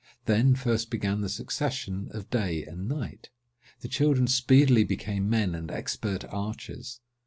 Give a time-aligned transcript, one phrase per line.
[0.25, 3.29] Then first began the succession of day and night.
[3.81, 7.01] The children speedily became men, and expert archers.